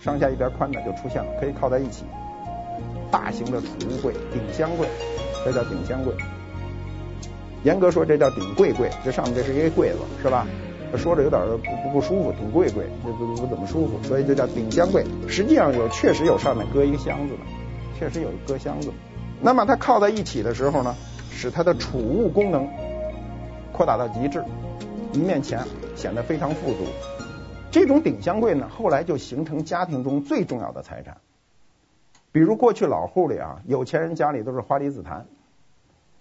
[0.00, 2.04] 上下一边宽的就出现了，可以靠在一起。
[3.10, 4.86] 大型的储物柜、顶箱柜，
[5.44, 6.12] 这叫顶箱柜。
[7.64, 8.90] 严格说，这叫顶柜柜。
[9.04, 10.46] 这上面这是一个柜子，是吧？
[10.96, 11.42] 说着有点
[11.82, 15.04] 不不舒服，顶柜柜，这不不怎么舒服，所以就叫顶箱柜。
[15.26, 17.40] 实际上有，确实有上面搁一个箱子的，
[17.98, 18.90] 确实有搁箱子。
[19.40, 20.94] 那么它靠在一起的时候呢，
[21.30, 22.66] 使它的储物功能
[23.72, 24.42] 扩大到极致，
[25.12, 26.86] 一面墙显得非常富足。
[27.70, 31.18] 这种顶箱柜呢，后来就形成家庭中最重要的财产。
[32.32, 35.26] 比如过去老户里啊，有钱人家里都是花梨紫檀，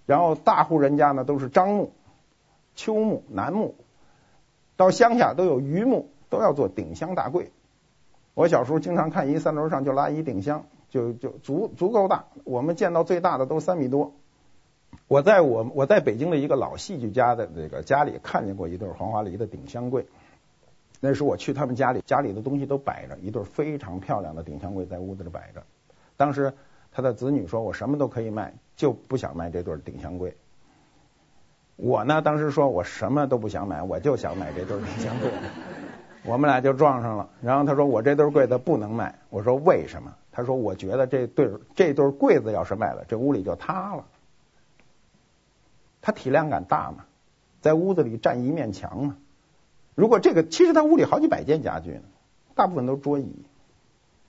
[0.06, 1.94] 然后大户人家呢都是樟木、
[2.76, 3.76] 秋木、楠木，
[4.76, 7.52] 到乡下都有榆木，都要做顶箱大柜。
[8.34, 12.26] 我小时候经常看一三轮上就拉一顶箱，就就足足够大。
[12.44, 14.14] 我们见到最大的都三米多。
[15.08, 20.08] 我在我我在北京的一个老戏剧家的这个家里看见过一对黄花梨的顶箱柜。
[21.00, 25.64] 那时候我去他们家里，家里的东西都摆着，一对非常漂亮的顶箱柜在屋子里摆着。
[26.16, 26.52] 当时
[26.92, 30.36] 他的子女说：“我什么都可以卖，就不想卖这对顶箱柜。”
[31.78, 35.30] 我呢，当时说我什么都不想买，我就想买这对顶箱柜。
[36.24, 37.30] 我们俩就撞上了。
[37.42, 44.06] 然后他说：“我这对柜子不能卖。”我说：“为什么？”他说：“我觉得这对这对柜子要是卖了，这屋里就塌了。
[46.02, 47.06] 他体量感大嘛，
[47.62, 49.16] 在屋子里占一面墙嘛。
[49.98, 52.02] 如果这个，其实他屋里好几百件家具呢，
[52.54, 53.26] 大部分都是桌椅。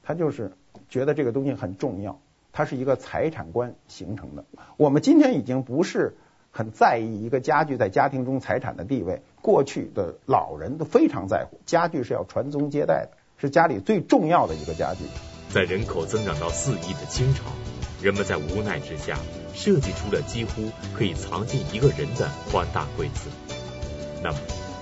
[0.03, 0.53] 他就是
[0.89, 2.19] 觉得这个东西很重要，
[2.53, 4.45] 它是一个财产观形成的。
[4.79, 6.17] 我们今天已经不是。
[6.51, 9.23] 很在意一个家具在家庭中财产的地位。
[9.43, 15.05] 过去的老人都非常在乎，家具是要传宗接代的，是家里最重要的一个家具。
[15.51, 17.45] 在人口增长到四亿的清朝，
[18.03, 19.19] 人们在无奈之下
[19.55, 23.29] 设计出了几乎可以藏进一个人的宽大柜子。
[24.25, 24.39] 那么，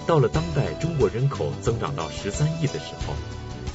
[0.07, 3.15] 到了当代中国人口增长到十三亿的时候，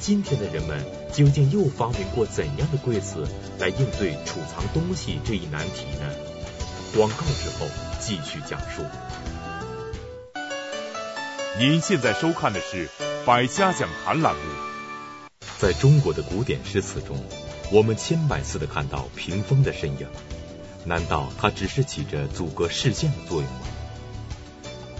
[0.00, 6.10] 今天的人们究竟又发明过怎样的柜子来应对储藏东西这一难题呢？
[6.96, 7.66] 广告之后
[8.00, 8.82] 继续讲述。
[11.58, 12.86] 您现在收看的是
[13.26, 14.40] 《百家讲坛》栏目。
[15.58, 17.22] 在中国的古典诗词中，
[17.70, 20.06] 我们千百次的看到屏风的身影，
[20.84, 23.66] 难道它只是起着阻隔视线的作用吗？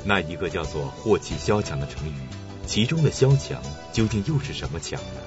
[0.04, 2.14] 那一个叫做“霍气萧墙”的成语，
[2.66, 3.62] 其中的“萧墙”
[3.92, 5.20] 究竟又是什么墙呢？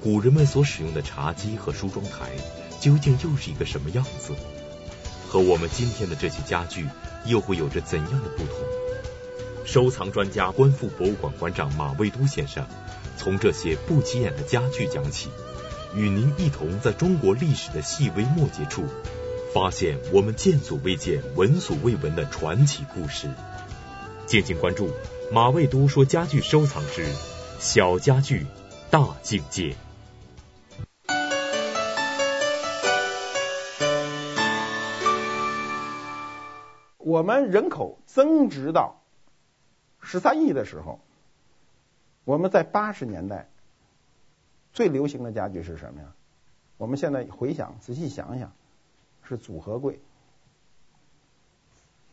[0.00, 2.30] 古人们所使用的茶几和梳妆台，
[2.80, 4.32] 究竟又是一个什么样子？
[5.28, 6.86] 和我们今天的这些家具
[7.26, 8.56] 又会有着怎样的不同？
[9.66, 12.64] 收藏专家、观复博物馆馆长马未都先生
[13.18, 15.28] 从这些不起眼的家具讲起，
[15.94, 18.84] 与您一同在中国历史的细微末节处，
[19.52, 23.28] 发现我们见所未见、闻所未闻的传奇故事。
[24.26, 24.90] 敬请关注
[25.32, 27.06] 马未都说家具收藏之
[27.60, 28.44] 小家具
[28.90, 29.76] 大境界。
[36.98, 39.00] 我们人口增值到
[40.00, 40.98] 十三亿的时候，
[42.24, 43.48] 我们在八十年代
[44.72, 46.12] 最流行的家具是什么呀？
[46.78, 48.52] 我们现在回想，仔细想想，
[49.22, 50.00] 是组合柜。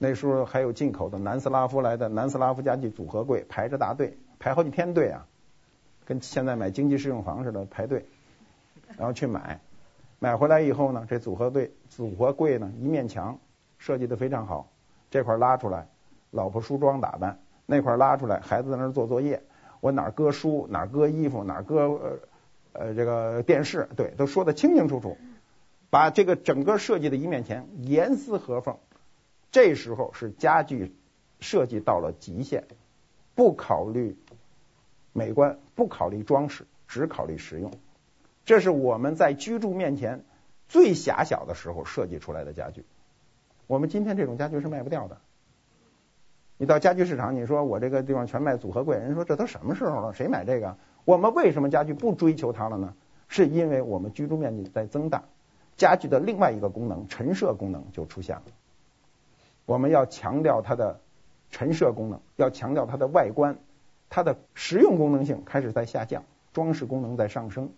[0.04, 5.26] 那时候还有进口的南斯拉夫来的南斯拉夫家具组合柜，排着大队，排好几天队啊，
[6.04, 8.06] 跟现在买经济适用房似的排队，
[8.98, 9.62] 然后去买，
[10.20, 13.40] 买回来以后呢，这组合队组合柜呢，一面墙
[13.78, 14.68] 设计的非常好。
[15.10, 15.88] 这块拉出来，
[16.32, 19.42] 老婆梳妆打扮；那块拉出来，孩子在那儿做作业。
[19.80, 22.20] 我哪儿搁书，哪儿搁衣服，哪儿搁呃
[22.74, 25.16] 呃这个电视，对，都说得清清楚楚。
[25.90, 28.76] 把这个整个设计的一面墙严丝合缝。
[29.54, 30.96] 这时候是家具
[31.40, 32.64] 设计到了极限，
[33.36, 34.18] 不考虑
[35.12, 37.72] 美观，不考虑装饰，只考虑实用。
[38.46, 40.26] 这是我们在居住面前
[40.68, 42.84] 最狭小的时候设计出来的家具。
[43.68, 45.22] 我们今天这种家具是卖不掉的。
[46.58, 50.78] 你到家具市场，你说我这个地方全卖组合柜，人说这都什么时候了，谁买这个？
[51.06, 52.96] 我们为什么家具不追求它了呢？
[53.28, 55.26] 是因为我们居住面积在增大，
[55.78, 58.44] 家具的另外一个功能，陈设功能就出现了。
[59.66, 61.00] 我们要强调它的
[61.52, 63.58] 陈设功能，要强调它的外观，
[64.10, 66.24] 它的实用功能性开始在下降，
[66.54, 67.72] 装饰功能在上升。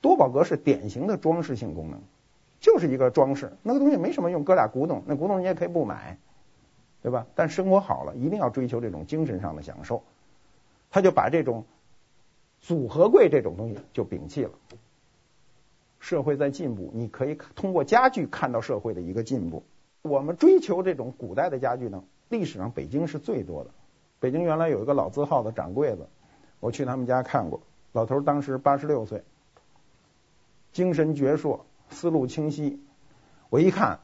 [0.00, 2.00] 多宝格是典型的装饰性功能。
[2.60, 6.18] 就是一个装饰，那个东西没什么用，搁俩古董，那古董你也可以不买，
[7.02, 7.24] 对吧？
[7.36, 10.02] 但生活好了，一定要追求这种精神上的享受。
[10.90, 11.66] 他就把这种
[12.60, 14.50] 组合柜这种东西就摒弃了。
[16.00, 19.62] 社会在进步，你可以通过家具看到社会的一个进步。
[20.02, 23.70] 我们追求这种古代的家具呢，历史上北京是最多的。
[24.20, 26.08] 北京原来有一个老字号的掌柜子，
[26.60, 27.60] 我去他们家看过，
[27.92, 29.22] 老头当时八十六岁，
[30.72, 31.60] 精神矍铄。
[31.90, 32.78] 思路清晰，
[33.48, 34.00] 我一看，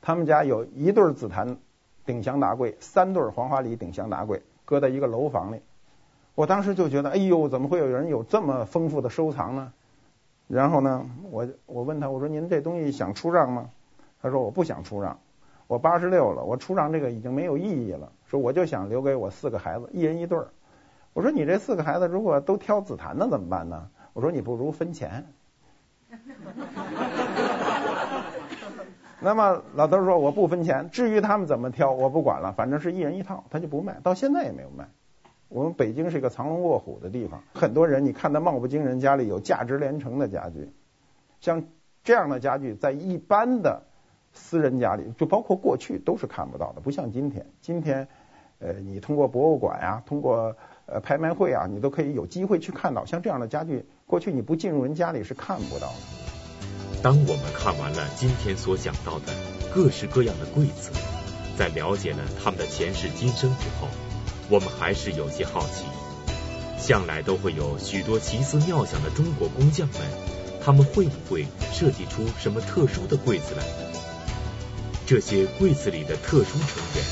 [0.00, 1.56] 他们家有一对紫檀
[2.06, 5.60] 顶箱大柜，三对黄花梨顶箱大柜，搁在一个楼房里。
[6.36, 9.72] 我当时就觉得，哎呦，怎么会有人有这么丰富的收藏呢？
[10.46, 13.70] 然后呢，我我问他，我说您这东西想出让吗？
[14.22, 15.18] 他说我不想出让，
[15.66, 18.12] 我八十六了，我出让这个已经没有意义了。
[18.26, 20.48] 说我就想留给我四个孩子，一人一对儿。
[21.12, 23.88] 我说你这四个孩子如果都挑紫檀的怎么办呢？
[24.12, 25.26] 我说你不如分钱。
[29.22, 34.88] 那么老头说我不分钱，至于他们怎么挑我不管了，反正是一人一套，他就不卖，到现在也没有卖。
[35.48, 40.72] 我们北京是一个藏龙卧虎的地方，很多人你看他貌不惊人，家里有价值连城的家具，
[41.40, 41.64] 像
[42.02, 43.82] 这样的家具在一般的
[44.32, 48.08] 私人家里，就包括过去都是看不到的，不像今天，今天
[48.58, 50.56] 呃你通过博物馆呀，通过
[50.86, 57.02] 呃拍卖会啊，你都可以有机会去看到，像这样的家具，过去你不进入人家里是看不到的。
[57.02, 59.32] 当我们看完了今天所讲到的
[59.74, 60.90] 各式各样的柜子，
[61.56, 63.88] 在了解了他们的前世今生之后。
[64.52, 65.84] 我们还是有些好奇，
[66.76, 69.98] 向来都会有许多奇思妙想的中国工匠们，
[70.60, 73.89] 他们会不会设计出什么特殊的柜子来呢？
[75.10, 77.04] 这些柜子里的特殊成员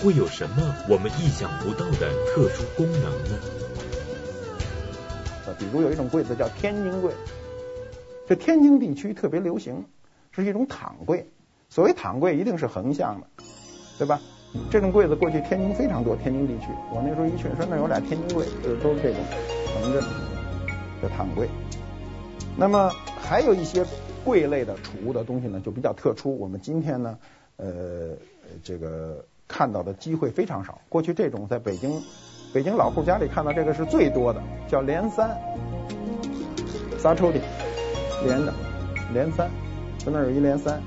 [0.00, 3.36] 会有什么我们意想不到的特殊功能呢？
[5.58, 7.12] 比如有一种柜子叫天津柜，
[8.28, 9.84] 这天津地区特别流行，
[10.30, 11.28] 是一种躺柜。
[11.68, 13.26] 所谓躺柜，一定是横向的，
[13.98, 14.20] 对吧？
[14.70, 19.18] 这种柜子过去天津非常多，天津地区，我那时候一去说那有俩天津柜，就是都是这种
[19.74, 20.00] 横着
[21.02, 21.48] 的躺柜。
[22.56, 22.88] 那么
[23.20, 23.84] 还有一些
[24.24, 26.38] 柜类的储物的东西呢，就比较特殊。
[26.38, 27.18] 我们今天呢，
[27.56, 28.16] 呃，
[28.62, 30.80] 这个看到的机会非常少。
[30.88, 32.02] 过去这种在北京
[32.52, 35.36] 北京老户家里看到这个是最多的，叫连三，
[36.98, 37.40] 仨抽屉
[38.24, 38.52] 连的
[39.12, 39.50] 连三，
[39.98, 40.80] 在那儿有一连三，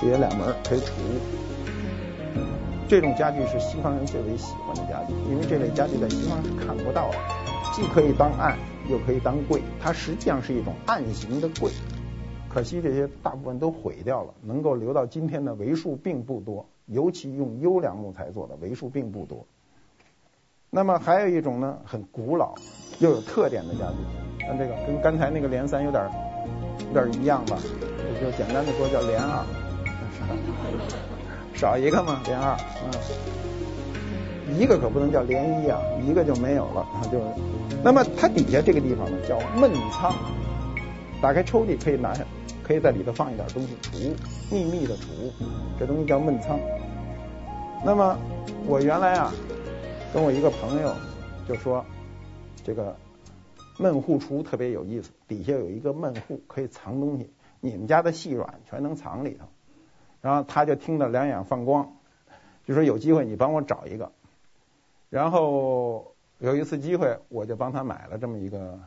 [0.00, 1.20] 底下两门可以储物。
[2.86, 7.16] 这种家具是西方人最为喜欢的家具，因为这类家具在西方是看不到的，
[7.72, 8.58] 既可以当案，
[8.90, 11.70] 又可以当柜，它实际上是一种案型的柜。
[12.54, 19.44] 可惜这些大部分都毁掉了，能够留到今天的为数并不多，尤其用优良木材做的为数并不多。
[20.70, 22.54] 那么还有一种呢，很古老
[23.00, 26.08] 又有特点的家具，看这个跟刚才那个连三有点
[26.86, 27.58] 有点一样吧，
[28.14, 29.44] 也就简单的说叫连二。
[31.54, 32.56] 少一个嘛，连二，
[34.48, 37.20] 嗯，一个可不能叫连一啊，一个就没有了啊，就，
[37.82, 40.14] 那么它底下这个地方呢叫闷仓，
[41.20, 42.24] 打开抽屉可以拿下，
[42.64, 44.16] 可以在里头放一点东西储物，
[44.50, 45.32] 秘密的储物，
[45.78, 46.58] 这东西叫闷仓。
[47.84, 48.16] 那么
[48.66, 49.30] 我原来啊
[50.14, 50.94] 跟我一个朋友
[51.46, 51.84] 就说，
[52.64, 52.96] 这个
[53.78, 59.44] 闷户厨特别有意思，底下有一个闷户可以藏东西，你们家的细软全能藏里头。
[60.22, 61.92] 然后他就听得两眼放光，
[62.64, 64.10] 就说有机会你帮我找一个。
[65.10, 68.80] 然后有一次机会，我就帮他买了这么一个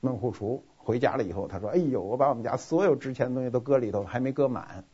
[0.00, 0.60] 闷户橱。
[0.84, 4.84] 回家了以后，他说：“哎呦，我把我们家所有值钱的东西都搁里头，还没搁满，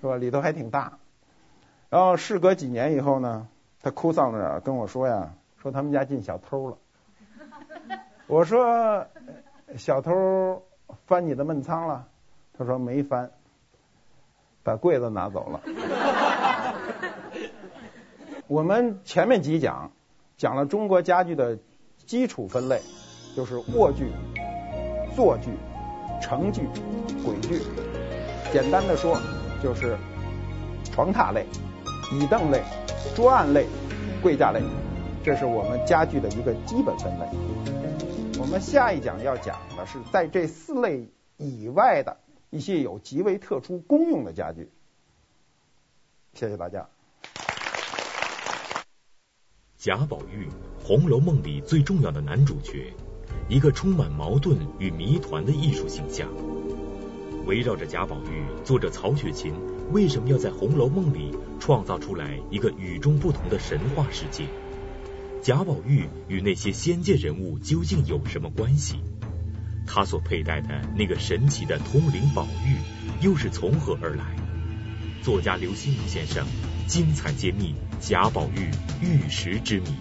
[0.00, 0.16] 是吧？
[0.16, 0.98] 里头还挺大。”
[1.90, 3.46] 然后事隔几年以后呢，
[3.82, 6.78] 他哭丧着脸跟我说呀：“说他们家进小偷了。”
[8.26, 9.06] 我说
[9.76, 10.62] ：“小偷
[11.06, 12.08] 翻你的闷仓了？”
[12.58, 13.30] 他说：“没翻。”
[14.64, 15.60] 把柜子拿走了。
[18.48, 19.92] 我们前面几讲
[20.36, 21.58] 讲了中国家具的
[22.04, 22.80] 基础分类，
[23.36, 24.10] 就是卧具、
[25.16, 25.50] 坐具、
[26.22, 26.68] 成具、
[27.24, 27.62] 轨具。
[28.52, 29.18] 简单的说，
[29.60, 29.96] 就是
[30.84, 31.44] 床榻类、
[32.12, 32.62] 椅凳类、
[33.16, 33.66] 桌案类、
[34.22, 34.60] 柜架类，
[35.24, 37.26] 这是我们家具的一个基本分类。
[38.38, 41.08] 我们下一讲要讲的是在这四类
[41.38, 42.18] 以外的。
[42.48, 44.70] 一些有极为特殊功用的家具。
[46.32, 46.88] 谢谢大家。
[49.76, 50.46] 贾宝玉，
[50.82, 52.94] 《红楼梦》里最重要的男主角，
[53.48, 56.28] 一个充满矛盾与谜团的艺术形象。
[57.46, 59.52] 围绕着贾宝玉，作者曹雪芹
[59.92, 64.46] 为什么要在《红楼梦》里创造出来一个与众不同的神话世界？
[65.42, 68.96] 贾宝玉与那些仙界人物究竟有什么关系？
[69.86, 74.24] 他所佩戴的那个神奇的通灵宝玉又是从何而来？
[75.22, 76.44] 作家刘心武先生
[76.88, 78.70] 精彩揭秘贾宝玉
[79.00, 79.94] 玉石之谜。